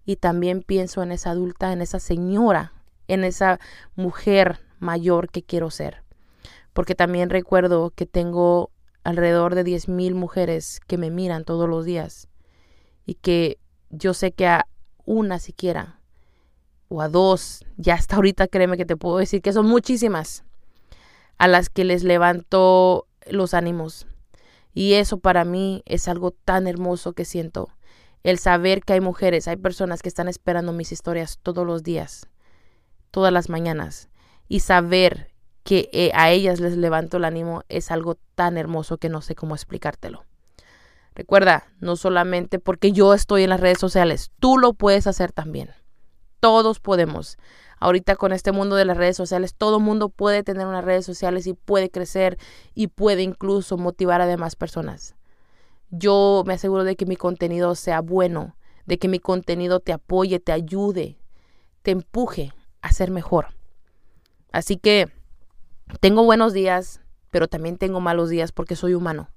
y 0.04 0.16
también 0.16 0.64
pienso 0.64 1.04
en 1.04 1.12
esa 1.12 1.30
adulta, 1.30 1.72
en 1.72 1.84
esa 1.84 2.00
señora, 2.00 2.74
en 3.08 3.24
esa 3.24 3.60
mujer 3.96 4.60
mayor 4.80 5.30
que 5.30 5.44
quiero 5.44 5.70
ser. 5.70 6.02
Porque 6.74 6.96
también 6.96 7.30
recuerdo 7.30 7.92
que 7.92 8.08
tengo 8.08 8.72
alrededor 9.04 9.54
de 9.54 9.64
10.000 9.64 10.16
mujeres 10.16 10.80
que 10.88 10.98
me 10.98 11.12
miran 11.12 11.46
todos 11.46 11.70
los 11.70 11.86
días 11.86 12.28
y 13.06 13.14
que 13.14 13.60
yo 13.92 14.16
sé 14.16 14.32
que 14.32 14.48
a, 14.48 14.66
una 15.06 15.40
siquiera, 15.40 16.00
o 16.90 17.02
a 17.02 17.10
dos, 17.10 17.66
ya 17.78 17.96
hasta 17.96 18.18
ahorita 18.18 18.48
créeme 18.48 18.78
que 18.78 18.86
te 18.86 18.98
puedo 18.98 19.18
decir 19.18 19.42
que 19.42 19.54
son 19.54 19.66
muchísimas, 19.66 20.44
a 21.38 21.48
las 21.48 21.70
que 21.70 21.86
les 21.86 22.04
levanto 22.04 23.08
los 23.30 23.54
ánimos. 23.54 24.08
Y 24.74 24.94
eso 24.94 25.20
para 25.20 25.46
mí 25.46 25.84
es 25.86 26.08
algo 26.08 26.32
tan 26.32 26.68
hermoso 26.68 27.14
que 27.14 27.26
siento. 27.26 27.70
El 28.24 28.38
saber 28.38 28.84
que 28.84 28.94
hay 28.94 29.02
mujeres, 29.02 29.48
hay 29.48 29.58
personas 29.58 30.02
que 30.02 30.10
están 30.10 30.28
esperando 30.28 30.74
mis 30.74 30.92
historias 30.92 31.40
todos 31.42 31.66
los 31.66 31.84
días, 31.84 32.28
todas 33.10 33.34
las 33.34 33.50
mañanas. 33.50 34.10
Y 34.48 34.60
saber 34.60 35.32
que 35.64 35.90
eh, 35.94 36.12
a 36.14 36.32
ellas 36.32 36.60
les 36.60 36.78
levanto 36.78 37.18
el 37.18 37.26
ánimo 37.26 37.64
es 37.70 37.92
algo 37.92 38.18
tan 38.36 38.58
hermoso 38.58 38.98
que 38.98 39.10
no 39.10 39.22
sé 39.22 39.36
cómo 39.36 39.56
explicártelo. 39.56 40.26
Recuerda, 41.14 41.66
no 41.80 41.96
solamente 41.98 42.60
porque 42.60 42.92
yo 42.94 43.14
estoy 43.14 43.44
en 43.44 43.50
las 43.50 43.60
redes 43.60 43.80
sociales, 43.80 44.32
tú 44.40 44.58
lo 44.58 44.74
puedes 44.74 45.08
hacer 45.08 45.32
también. 45.32 45.70
Todos 46.40 46.80
podemos. 46.80 47.38
Ahorita 47.80 48.16
con 48.16 48.32
este 48.32 48.52
mundo 48.52 48.76
de 48.76 48.86
las 48.86 48.98
redes 48.98 49.18
sociales, 49.18 49.56
todo 49.56 49.80
mundo 49.80 50.10
puede 50.10 50.44
tener 50.44 50.68
unas 50.68 50.86
redes 50.86 51.06
sociales 51.06 51.48
y 51.48 51.54
puede 51.54 51.90
crecer 51.90 52.38
y 52.74 52.88
puede 52.88 53.24
incluso 53.24 53.78
motivar 53.78 54.22
a 54.22 54.26
demás 54.26 54.56
personas. 54.56 55.16
Yo 55.90 56.44
me 56.46 56.54
aseguro 56.54 56.84
de 56.84 56.96
que 56.96 57.06
mi 57.06 57.18
contenido 57.18 57.76
sea 57.76 58.00
bueno, 58.00 58.56
de 58.86 58.98
que 58.98 59.08
mi 59.08 59.20
contenido 59.20 59.82
te 59.82 59.94
apoye, 59.94 60.40
te 60.40 60.54
ayude, 60.54 61.18
te 61.82 61.92
empuje 61.92 62.54
a 62.82 62.94
ser 62.94 63.12
mejor. 63.12 63.48
Así 64.52 64.78
que 64.78 65.12
tengo 66.00 66.24
buenos 66.24 66.54
días, 66.54 67.02
pero 67.30 67.48
también 67.48 67.78
tengo 67.78 68.00
malos 68.00 68.30
días 68.30 68.52
porque 68.52 68.76
soy 68.76 68.94
humano. 68.94 69.30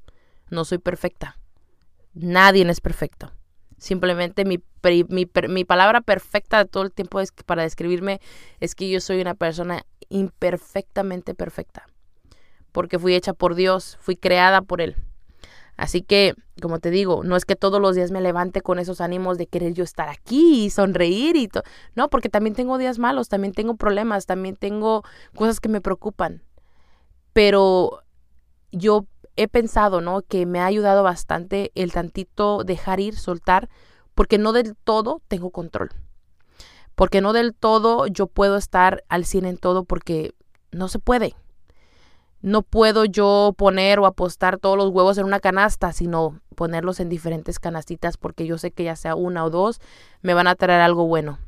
No 0.50 0.64
soy 0.64 0.78
perfecta. 0.78 1.38
Nadie 2.14 2.68
es 2.70 2.80
perfecto. 2.80 3.32
Simplemente 3.76 4.44
mi, 4.44 4.62
mi, 5.08 5.64
palabra 5.64 6.00
perfecta 6.00 6.58
de 6.58 6.64
todo 6.64 6.84
el 6.84 6.92
tiempo 6.92 7.20
es 7.20 7.32
para 7.32 7.62
describirme 7.62 8.20
es 8.60 8.74
que 8.74 8.88
yo 8.88 9.00
soy 9.00 9.20
una 9.20 9.34
persona 9.34 9.84
imperfectamente 10.08 11.34
perfecta. 11.34 11.86
Porque 12.72 12.98
fui 12.98 13.14
hecha 13.14 13.34
por 13.34 13.54
Dios, 13.54 13.98
fui 14.00 14.16
creada 14.16 14.62
por 14.62 14.80
Él. 14.80 14.96
Así 15.76 16.02
que, 16.02 16.34
como 16.62 16.78
te 16.78 16.90
digo, 16.90 17.24
no 17.24 17.36
es 17.36 17.44
que 17.44 17.56
todos 17.56 17.80
los 17.80 17.96
días 17.96 18.12
me 18.12 18.20
levante 18.20 18.60
con 18.62 18.78
esos 18.78 19.00
ánimos 19.00 19.38
de 19.38 19.48
querer 19.48 19.74
yo 19.74 19.82
estar 19.82 20.08
aquí 20.08 20.66
y 20.66 20.70
sonreír 20.70 21.34
y 21.36 21.48
todo. 21.48 21.64
No, 21.96 22.08
porque 22.08 22.28
también 22.28 22.54
tengo 22.54 22.78
días 22.78 23.00
malos, 23.00 23.28
también 23.28 23.52
tengo 23.52 23.74
problemas, 23.74 24.26
también 24.26 24.54
tengo 24.54 25.02
cosas 25.34 25.58
que 25.58 25.68
me 25.68 25.80
preocupan. 25.80 26.42
Pero 27.32 28.02
yo 28.70 29.06
he 29.36 29.48
pensado, 29.48 30.00
¿no? 30.00 30.22
Que 30.22 30.46
me 30.46 30.60
ha 30.60 30.66
ayudado 30.66 31.02
bastante 31.02 31.72
el 31.74 31.92
tantito 31.92 32.64
dejar 32.64 33.00
ir, 33.00 33.16
soltar, 33.16 33.68
porque 34.14 34.38
no 34.38 34.52
del 34.52 34.76
todo 34.76 35.20
tengo 35.28 35.50
control. 35.50 35.90
Porque 36.94 37.20
no 37.20 37.32
del 37.32 37.54
todo 37.54 38.06
yo 38.06 38.26
puedo 38.26 38.56
estar 38.56 39.04
al 39.08 39.24
100 39.24 39.46
en 39.46 39.56
todo 39.58 39.84
porque 39.84 40.34
no 40.70 40.88
se 40.88 40.98
puede. 40.98 41.34
No 42.40 42.62
puedo 42.62 43.04
yo 43.04 43.54
poner 43.56 43.98
o 43.98 44.06
apostar 44.06 44.58
todos 44.58 44.76
los 44.76 44.90
huevos 44.90 45.18
en 45.18 45.24
una 45.24 45.40
canasta, 45.40 45.92
sino 45.92 46.40
ponerlos 46.54 47.00
en 47.00 47.08
diferentes 47.08 47.58
canastitas 47.58 48.16
porque 48.16 48.46
yo 48.46 48.58
sé 48.58 48.70
que 48.70 48.84
ya 48.84 48.96
sea 48.96 49.14
una 49.14 49.44
o 49.44 49.50
dos 49.50 49.80
me 50.22 50.34
van 50.34 50.46
a 50.46 50.54
traer 50.54 50.82
algo 50.82 51.06
bueno. 51.06 51.38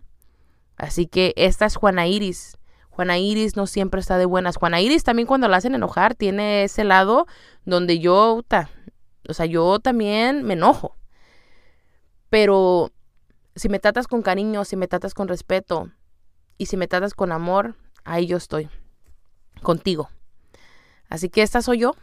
Así 0.76 1.07
que 1.07 1.33
esta 1.37 1.66
es 1.66 1.76
Juana 1.76 2.07
Iris. 2.07 2.59
Juana 2.97 3.19
Iris 3.19 3.57
no 3.57 3.67
siempre 3.67 4.00
está 4.00 4.17
de 4.17 4.25
buenas. 4.25 4.57
Juana 4.57 4.81
Iris 4.81 5.05
también 5.05 5.26
cuando 5.26 5.49
la 5.49 5.59
hacen 5.59 5.75
enojar 5.75 6.15
tiene 6.15 6.65
ese 6.65 6.83
lado 6.83 7.26
donde 7.67 7.99
yo, 7.99 8.43
o 9.29 9.35
sea, 9.35 9.45
yo 9.45 9.79
también 9.81 10.43
me 10.45 10.55
enojo. 10.55 10.97
Pero 12.31 12.91
si 13.55 13.69
me 13.69 13.81
tratas 13.81 14.09
con 14.09 14.23
cariño, 14.23 14.65
si 14.65 14.76
me 14.76 14.88
tratas 14.88 15.12
con 15.12 15.29
respeto 15.29 15.91
y 16.57 16.67
si 16.67 16.79
me 16.79 16.88
tratas 16.88 17.12
con 17.12 17.33
amor, 17.33 17.76
ahí 18.05 18.26
yo 18.26 18.38
estoy, 18.38 18.71
contigo. 19.61 20.09
Así 21.11 21.29
que 21.29 21.43
esta 21.43 21.61
soy 21.61 21.81
yo, 21.81 21.97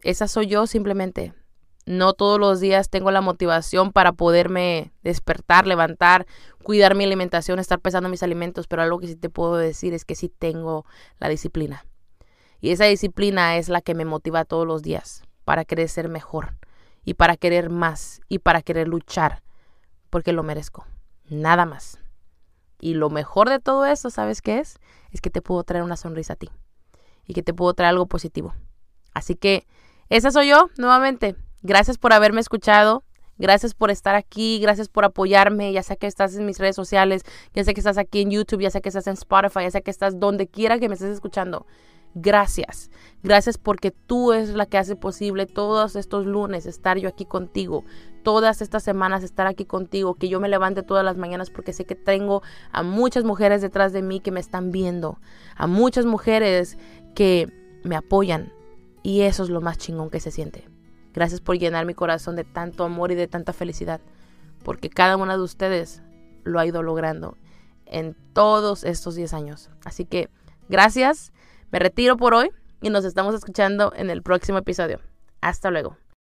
esa 0.00 0.26
soy 0.26 0.48
yo 0.48 0.66
simplemente. 0.66 1.34
No 1.86 2.14
todos 2.14 2.40
los 2.40 2.58
días 2.58 2.90
tengo 2.90 3.12
la 3.12 3.20
motivación 3.20 3.92
para 3.92 4.12
poderme 4.12 4.92
despertar, 5.04 5.68
levantar, 5.68 6.26
cuidar 6.64 6.96
mi 6.96 7.04
alimentación, 7.04 7.60
estar 7.60 7.78
pesando 7.78 8.08
mis 8.08 8.24
alimentos, 8.24 8.66
pero 8.66 8.82
algo 8.82 8.98
que 8.98 9.06
sí 9.06 9.14
te 9.14 9.30
puedo 9.30 9.56
decir 9.56 9.94
es 9.94 10.04
que 10.04 10.16
sí 10.16 10.28
tengo 10.28 10.84
la 11.20 11.28
disciplina. 11.28 11.86
Y 12.60 12.70
esa 12.70 12.86
disciplina 12.86 13.56
es 13.56 13.68
la 13.68 13.82
que 13.82 13.94
me 13.94 14.04
motiva 14.04 14.44
todos 14.44 14.66
los 14.66 14.82
días 14.82 15.22
para 15.44 15.64
querer 15.64 15.88
ser 15.88 16.08
mejor 16.08 16.56
y 17.04 17.14
para 17.14 17.36
querer 17.36 17.70
más 17.70 18.20
y 18.28 18.40
para 18.40 18.62
querer 18.62 18.88
luchar 18.88 19.44
porque 20.10 20.32
lo 20.32 20.42
merezco. 20.42 20.84
Nada 21.28 21.66
más. 21.66 22.00
Y 22.80 22.94
lo 22.94 23.10
mejor 23.10 23.48
de 23.48 23.60
todo 23.60 23.86
eso, 23.86 24.10
¿sabes 24.10 24.42
qué 24.42 24.58
es? 24.58 24.80
Es 25.12 25.20
que 25.20 25.30
te 25.30 25.40
puedo 25.40 25.62
traer 25.62 25.84
una 25.84 25.96
sonrisa 25.96 26.32
a 26.32 26.36
ti 26.36 26.50
y 27.26 27.34
que 27.34 27.44
te 27.44 27.54
puedo 27.54 27.74
traer 27.74 27.90
algo 27.90 28.06
positivo. 28.06 28.54
Así 29.14 29.36
que 29.36 29.68
esa 30.08 30.32
soy 30.32 30.48
yo 30.48 30.68
nuevamente. 30.78 31.36
Gracias 31.66 31.98
por 31.98 32.12
haberme 32.12 32.40
escuchado. 32.40 33.02
Gracias 33.38 33.74
por 33.74 33.90
estar 33.90 34.14
aquí, 34.14 34.60
gracias 34.60 34.88
por 34.88 35.04
apoyarme, 35.04 35.72
ya 35.72 35.82
sea 35.82 35.96
que 35.96 36.06
estás 36.06 36.36
en 36.36 36.46
mis 36.46 36.58
redes 36.58 36.76
sociales, 36.76 37.22
ya 37.54 37.64
sea 37.64 37.74
que 37.74 37.80
estás 37.80 37.98
aquí 37.98 38.22
en 38.22 38.30
YouTube, 38.30 38.62
ya 38.62 38.70
sea 38.70 38.80
que 38.80 38.88
estás 38.88 39.08
en 39.08 39.14
Spotify, 39.14 39.62
ya 39.62 39.72
sea 39.72 39.80
que 39.80 39.90
estás 39.90 40.18
donde 40.18 40.46
quiera 40.46 40.78
que 40.78 40.88
me 40.88 40.94
estés 40.94 41.10
escuchando. 41.10 41.66
Gracias. 42.14 42.88
Gracias 43.24 43.58
porque 43.58 43.90
tú 43.90 44.32
es 44.32 44.50
la 44.50 44.66
que 44.66 44.78
hace 44.78 44.94
posible 44.94 45.44
todos 45.44 45.96
estos 45.96 46.24
lunes 46.24 46.66
estar 46.66 46.98
yo 46.98 47.08
aquí 47.08 47.26
contigo. 47.26 47.84
Todas 48.22 48.62
estas 48.62 48.84
semanas 48.84 49.24
estar 49.24 49.48
aquí 49.48 49.64
contigo. 49.64 50.14
Que 50.14 50.28
yo 50.28 50.40
me 50.40 50.48
levante 50.48 50.82
todas 50.82 51.04
las 51.04 51.18
mañanas 51.18 51.50
porque 51.50 51.74
sé 51.74 51.84
que 51.84 51.96
tengo 51.96 52.42
a 52.70 52.82
muchas 52.82 53.24
mujeres 53.24 53.60
detrás 53.60 53.92
de 53.92 54.02
mí 54.02 54.20
que 54.20 54.30
me 54.30 54.40
están 54.40 54.70
viendo. 54.70 55.18
A 55.56 55.66
muchas 55.66 56.06
mujeres 56.06 56.78
que 57.14 57.52
me 57.82 57.96
apoyan. 57.96 58.50
Y 59.02 59.22
eso 59.22 59.42
es 59.42 59.50
lo 59.50 59.60
más 59.60 59.76
chingón 59.76 60.08
que 60.08 60.20
se 60.20 60.30
siente. 60.30 60.75
Gracias 61.16 61.40
por 61.40 61.56
llenar 61.56 61.86
mi 61.86 61.94
corazón 61.94 62.36
de 62.36 62.44
tanto 62.44 62.84
amor 62.84 63.10
y 63.10 63.14
de 63.14 63.26
tanta 63.26 63.54
felicidad. 63.54 64.02
Porque 64.62 64.90
cada 64.90 65.16
una 65.16 65.38
de 65.38 65.42
ustedes 65.42 66.02
lo 66.44 66.60
ha 66.60 66.66
ido 66.66 66.82
logrando 66.82 67.38
en 67.86 68.14
todos 68.34 68.84
estos 68.84 69.14
10 69.14 69.32
años. 69.32 69.70
Así 69.82 70.04
que 70.04 70.28
gracias, 70.68 71.32
me 71.72 71.78
retiro 71.78 72.18
por 72.18 72.34
hoy 72.34 72.50
y 72.82 72.90
nos 72.90 73.06
estamos 73.06 73.34
escuchando 73.34 73.94
en 73.96 74.10
el 74.10 74.22
próximo 74.22 74.58
episodio. 74.58 75.00
Hasta 75.40 75.70
luego. 75.70 75.96